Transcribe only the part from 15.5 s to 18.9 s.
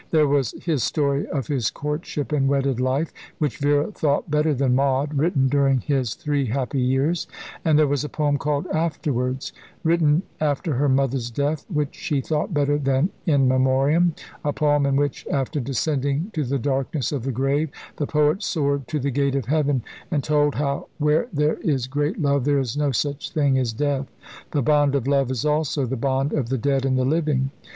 descending to the darkness of the grave, the poet soared